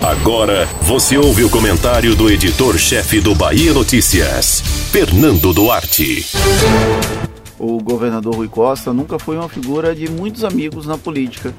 Agora 0.00 0.66
você 0.82 1.18
ouve 1.18 1.44
o 1.44 1.50
comentário 1.50 2.14
do 2.14 2.30
editor-chefe 2.30 3.20
do 3.20 3.34
Bahia 3.34 3.72
Notícias, 3.72 4.60
Fernando 4.90 5.52
Duarte. 5.52 6.26
O 7.58 7.78
governador 7.82 8.36
Rui 8.36 8.48
Costa 8.48 8.92
nunca 8.92 9.18
foi 9.18 9.36
uma 9.36 9.48
figura 9.48 9.94
de 9.94 10.10
muitos 10.10 10.44
amigos 10.44 10.86
na 10.86 10.96
política. 10.96 11.54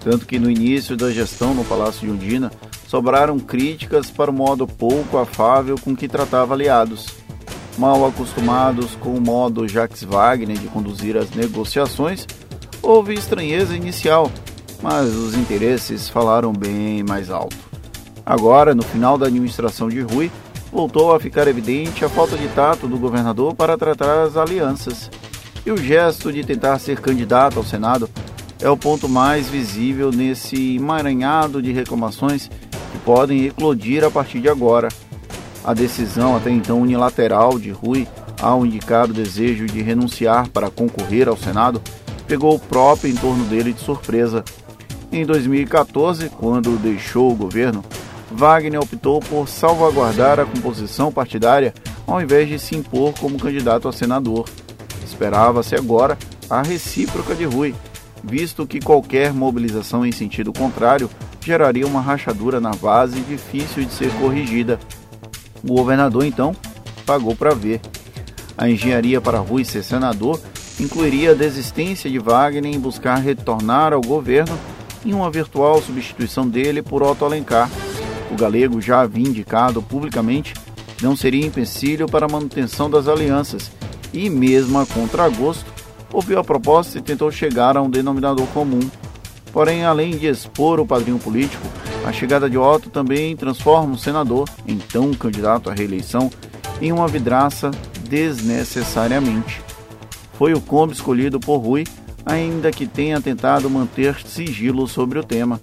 Tanto 0.00 0.26
que 0.26 0.38
no 0.38 0.50
início 0.50 0.96
da 0.96 1.10
gestão 1.10 1.54
no 1.54 1.64
Palácio 1.64 2.06
de 2.06 2.12
Undina 2.12 2.52
sobraram 2.86 3.38
críticas 3.38 4.10
para 4.10 4.30
o 4.30 4.34
modo 4.34 4.66
pouco 4.66 5.16
afável 5.16 5.76
com 5.78 5.96
que 5.96 6.06
tratava 6.06 6.54
aliados. 6.54 7.06
Mal 7.78 8.06
acostumados 8.06 8.94
com 8.96 9.14
o 9.14 9.20
modo 9.20 9.66
Jacques 9.66 10.02
Wagner 10.02 10.58
de 10.58 10.66
conduzir 10.68 11.16
as 11.16 11.30
negociações, 11.30 12.26
houve 12.82 13.14
estranheza 13.14 13.74
inicial, 13.74 14.30
mas 14.82 15.14
os 15.14 15.34
interesses 15.34 16.08
falaram 16.08 16.52
bem 16.52 17.02
mais 17.02 17.30
alto. 17.30 17.56
Agora, 18.24 18.74
no 18.74 18.82
final 18.82 19.16
da 19.16 19.26
administração 19.26 19.88
de 19.88 20.00
Rui, 20.00 20.30
voltou 20.70 21.14
a 21.14 21.20
ficar 21.20 21.48
evidente 21.48 22.04
a 22.04 22.08
falta 22.08 22.36
de 22.36 22.46
tato 22.48 22.86
do 22.86 22.98
governador 22.98 23.54
para 23.54 23.78
tratar 23.78 24.22
as 24.22 24.36
alianças. 24.36 25.10
E 25.64 25.70
o 25.70 25.76
gesto 25.76 26.32
de 26.32 26.44
tentar 26.44 26.78
ser 26.78 27.00
candidato 27.00 27.58
ao 27.58 27.64
Senado 27.64 28.08
é 28.60 28.68
o 28.68 28.76
ponto 28.76 29.08
mais 29.08 29.48
visível 29.48 30.10
nesse 30.10 30.76
emaranhado 30.76 31.62
de 31.62 31.72
reclamações 31.72 32.48
que 32.92 32.98
podem 33.04 33.46
eclodir 33.46 34.04
a 34.04 34.10
partir 34.10 34.40
de 34.40 34.48
agora. 34.48 34.88
A 35.64 35.74
decisão, 35.74 36.36
até 36.36 36.50
então 36.50 36.82
unilateral, 36.82 37.58
de 37.58 37.70
Rui 37.70 38.06
ao 38.40 38.64
indicar 38.64 39.10
o 39.10 39.12
desejo 39.12 39.66
de 39.66 39.82
renunciar 39.82 40.48
para 40.48 40.70
concorrer 40.70 41.28
ao 41.28 41.36
Senado 41.36 41.82
pegou 42.26 42.54
o 42.54 42.60
próprio 42.60 43.10
entorno 43.10 43.44
dele 43.44 43.72
de 43.72 43.80
surpresa. 43.80 44.44
Em 45.10 45.24
2014, 45.24 46.28
quando 46.28 46.76
deixou 46.76 47.32
o 47.32 47.34
governo, 47.34 47.82
Wagner 48.30 48.78
optou 48.78 49.20
por 49.20 49.48
salvaguardar 49.48 50.38
a 50.38 50.44
composição 50.44 51.10
partidária 51.10 51.72
ao 52.06 52.20
invés 52.20 52.46
de 52.48 52.58
se 52.58 52.76
impor 52.76 53.14
como 53.18 53.38
candidato 53.38 53.88
a 53.88 53.92
senador. 53.92 54.46
Esperava-se 55.02 55.74
agora 55.74 56.18
a 56.50 56.62
recíproca 56.62 57.34
de 57.34 57.44
Rui, 57.44 57.74
visto 58.22 58.66
que 58.66 58.80
qualquer 58.80 59.32
mobilização 59.32 60.04
em 60.04 60.12
sentido 60.12 60.52
contrário 60.52 61.08
geraria 61.40 61.86
uma 61.86 62.02
rachadura 62.02 62.60
na 62.60 62.72
base 62.72 63.18
difícil 63.20 63.84
de 63.84 63.92
ser 63.92 64.10
corrigida. 64.20 64.78
O 65.64 65.74
governador, 65.74 66.26
então, 66.26 66.54
pagou 67.06 67.34
para 67.34 67.54
ver. 67.54 67.80
A 68.58 68.68
engenharia 68.68 69.22
para 69.22 69.38
Rui 69.38 69.64
ser 69.64 69.82
senador 69.82 70.38
incluiria 70.78 71.30
a 71.30 71.34
desistência 71.34 72.10
de 72.10 72.18
Wagner 72.18 72.74
em 72.74 72.78
buscar 72.78 73.16
retornar 73.16 73.94
ao 73.94 74.02
governo 74.02 74.58
em 75.04 75.12
uma 75.14 75.30
virtual 75.30 75.80
substituição 75.80 76.48
dele 76.48 76.82
por 76.82 77.02
Otto 77.02 77.24
Alencar. 77.24 77.70
O 78.30 78.36
galego 78.36 78.80
já 78.80 79.00
havia 79.00 79.26
indicado 79.26 79.82
publicamente 79.82 80.54
não 81.02 81.14
seria 81.14 81.46
empecilho 81.46 82.06
para 82.08 82.26
a 82.26 82.28
manutenção 82.28 82.90
das 82.90 83.06
alianças 83.06 83.70
e, 84.12 84.28
mesmo 84.28 84.78
a 84.78 84.86
contragosto, 84.86 85.66
ouviu 86.12 86.38
a 86.38 86.44
proposta 86.44 86.98
e 86.98 87.02
tentou 87.02 87.30
chegar 87.30 87.76
a 87.76 87.82
um 87.82 87.90
denominador 87.90 88.46
comum. 88.48 88.80
Porém, 89.52 89.84
além 89.84 90.16
de 90.16 90.26
expor 90.26 90.80
o 90.80 90.86
padrinho 90.86 91.18
político, 91.18 91.66
a 92.04 92.12
chegada 92.12 92.48
de 92.48 92.58
Otto 92.58 92.90
também 92.90 93.36
transforma 93.36 93.94
o 93.94 93.98
senador, 93.98 94.48
então 94.66 95.12
candidato 95.14 95.70
à 95.70 95.74
reeleição, 95.74 96.30
em 96.80 96.92
uma 96.92 97.08
vidraça 97.08 97.70
desnecessariamente. 98.08 99.60
Foi 100.34 100.52
o 100.52 100.60
combo 100.60 100.92
escolhido 100.92 101.40
por 101.40 101.58
Rui, 101.58 101.84
ainda 102.28 102.70
que 102.70 102.86
tenha 102.86 103.20
tentado 103.20 103.68
manter 103.70 104.20
sigilo 104.26 104.86
sobre 104.86 105.18
o 105.18 105.24
tema 105.24 105.60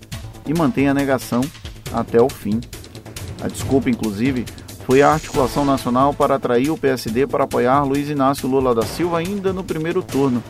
e 0.48 0.54
mantém 0.54 0.90
a 0.90 0.94
negação 0.94 1.42
até 1.94 2.20
o 2.20 2.28
fim. 2.28 2.60
A 3.42 3.48
desculpa, 3.48 3.90
inclusive, 3.90 4.46
foi 4.86 5.02
a 5.02 5.14
articulação 5.14 5.64
nacional 5.64 6.14
para 6.14 6.36
atrair 6.36 6.72
o 6.72 6.78
PSD 6.78 7.28
para 7.28 7.44
apoiar 7.44 7.84
Luiz 7.84 8.10
Inácio 8.10 8.50
Lula 8.50 8.74
da 8.74 8.82
Silva 8.82 9.20
ainda 9.20 9.54
no 9.54 9.64
primeiro 9.64 10.02
turno. 10.02 10.44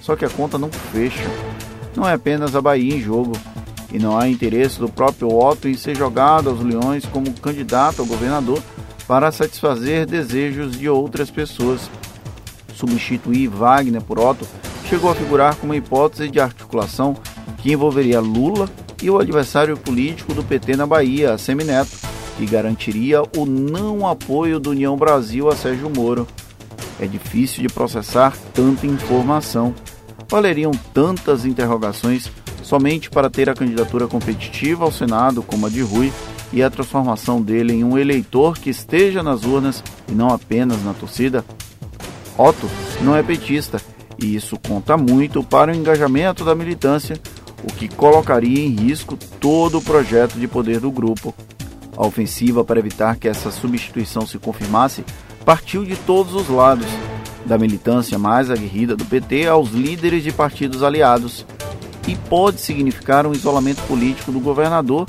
Só 0.00 0.16
que 0.16 0.24
a 0.24 0.30
conta 0.30 0.58
não 0.58 0.70
fecha. 0.70 1.30
Não 1.94 2.08
é 2.08 2.14
apenas 2.14 2.56
a 2.56 2.60
Bahia 2.60 2.96
em 2.96 3.00
jogo, 3.00 3.32
e 3.92 3.98
não 3.98 4.18
há 4.18 4.28
interesse 4.28 4.78
do 4.78 4.88
próprio 4.88 5.28
Otto 5.28 5.68
em 5.68 5.74
ser 5.74 5.94
jogado 5.94 6.48
aos 6.48 6.60
leões 6.60 7.04
como 7.04 7.30
candidato 7.34 8.00
ao 8.00 8.06
governador 8.06 8.60
para 9.06 9.30
satisfazer 9.30 10.06
desejos 10.06 10.72
de 10.78 10.88
outras 10.88 11.30
pessoas. 11.30 11.90
Substituir 12.74 13.48
Wagner 13.48 14.00
por 14.00 14.18
Otto 14.18 14.46
chegou 14.92 15.10
a 15.10 15.14
figurar 15.14 15.56
como 15.56 15.72
uma 15.72 15.78
hipótese 15.78 16.28
de 16.28 16.38
articulação 16.38 17.16
que 17.56 17.72
envolveria 17.72 18.20
Lula 18.20 18.68
e 19.02 19.08
o 19.08 19.18
adversário 19.18 19.74
político 19.74 20.34
do 20.34 20.44
PT 20.44 20.76
na 20.76 20.86
Bahia, 20.86 21.38
Semineto, 21.38 21.92
que 22.36 22.44
garantiria 22.44 23.22
o 23.34 23.46
não 23.46 24.06
apoio 24.06 24.60
do 24.60 24.68
União 24.68 24.94
Brasil 24.94 25.48
a 25.48 25.56
Sérgio 25.56 25.88
Moro. 25.88 26.28
É 27.00 27.06
difícil 27.06 27.62
de 27.62 27.72
processar 27.72 28.36
tanta 28.52 28.86
informação. 28.86 29.74
Valeriam 30.28 30.72
tantas 30.92 31.46
interrogações 31.46 32.30
somente 32.62 33.08
para 33.08 33.30
ter 33.30 33.48
a 33.48 33.54
candidatura 33.54 34.06
competitiva 34.06 34.84
ao 34.84 34.92
Senado 34.92 35.42
como 35.42 35.64
a 35.64 35.70
de 35.70 35.80
Rui 35.80 36.12
e 36.52 36.62
a 36.62 36.68
transformação 36.68 37.40
dele 37.40 37.72
em 37.72 37.82
um 37.82 37.96
eleitor 37.96 38.58
que 38.58 38.68
esteja 38.68 39.22
nas 39.22 39.44
urnas 39.44 39.82
e 40.06 40.12
não 40.12 40.28
apenas 40.28 40.84
na 40.84 40.92
torcida? 40.92 41.42
Otto 42.36 42.68
não 43.00 43.16
é 43.16 43.22
petista 43.22 43.80
e 44.22 44.34
isso 44.34 44.56
conta 44.58 44.96
muito 44.96 45.42
para 45.42 45.72
o 45.72 45.74
engajamento 45.74 46.44
da 46.44 46.54
militância, 46.54 47.20
o 47.62 47.66
que 47.66 47.88
colocaria 47.88 48.64
em 48.64 48.70
risco 48.70 49.18
todo 49.40 49.78
o 49.78 49.82
projeto 49.82 50.38
de 50.38 50.46
poder 50.46 50.80
do 50.80 50.90
grupo. 50.90 51.34
A 51.96 52.06
ofensiva 52.06 52.64
para 52.64 52.78
evitar 52.78 53.16
que 53.16 53.28
essa 53.28 53.50
substituição 53.50 54.26
se 54.26 54.38
confirmasse 54.38 55.04
partiu 55.44 55.84
de 55.84 55.96
todos 55.96 56.34
os 56.34 56.48
lados, 56.48 56.86
da 57.44 57.58
militância 57.58 58.18
mais 58.18 58.50
aguerrida 58.50 58.96
do 58.96 59.04
PT 59.04 59.46
aos 59.48 59.70
líderes 59.70 60.22
de 60.22 60.32
partidos 60.32 60.82
aliados, 60.82 61.44
e 62.06 62.16
pode 62.16 62.60
significar 62.60 63.26
um 63.26 63.32
isolamento 63.32 63.82
político 63.82 64.32
do 64.32 64.40
governador 64.40 65.06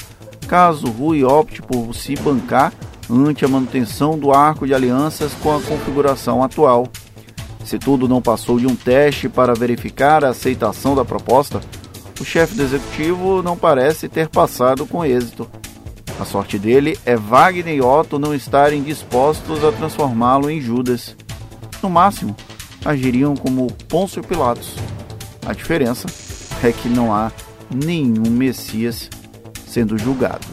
caso 0.53 0.87
Rui 0.87 1.23
opte 1.23 1.61
por 1.61 1.93
se 1.95 2.15
bancar 2.15 2.71
ante 3.09 3.43
a 3.43 3.47
manutenção 3.47 4.17
do 4.17 4.31
arco 4.31 4.67
de 4.67 4.73
alianças 4.73 5.33
com 5.41 5.55
a 5.55 5.59
configuração 5.59 6.43
atual. 6.43 6.87
Se 7.63 7.79
tudo 7.79 8.07
não 8.07 8.21
passou 8.21 8.59
de 8.59 8.67
um 8.67 8.75
teste 8.75 9.29
para 9.29 9.53
verificar 9.53 10.23
a 10.23 10.29
aceitação 10.29 10.95
da 10.95 11.05
proposta, 11.05 11.61
o 12.19 12.25
chefe 12.25 12.55
do 12.55 12.63
executivo 12.63 13.41
não 13.41 13.57
parece 13.57 14.07
ter 14.07 14.27
passado 14.27 14.85
com 14.85 15.03
êxito. 15.03 15.49
A 16.19 16.25
sorte 16.25 16.59
dele 16.59 16.97
é 17.05 17.15
Wagner 17.15 17.75
e 17.75 17.81
Otto 17.81 18.19
não 18.19 18.35
estarem 18.35 18.83
dispostos 18.83 19.63
a 19.63 19.71
transformá-lo 19.71 20.49
em 20.49 20.61
Judas. 20.61 21.15
No 21.81 21.89
máximo, 21.89 22.35
agiriam 22.85 23.35
como 23.35 23.67
Pôncio 23.89 24.23
Pilatos. 24.23 24.75
A 25.45 25.53
diferença 25.53 26.07
é 26.63 26.71
que 26.71 26.87
não 26.87 27.13
há 27.13 27.31
nenhum 27.73 28.29
Messias 28.29 29.09
sendo 29.65 29.97
julgado. 29.97 30.45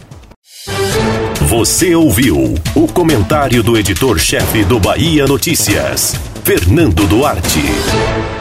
Você 1.43 1.95
ouviu 1.95 2.55
o 2.75 2.87
comentário 2.93 3.63
do 3.63 3.77
editor-chefe 3.77 4.65
do 4.65 4.79
Bahia 4.79 5.27
Notícias, 5.27 6.15
Fernando 6.45 7.07
Duarte. 7.07 8.40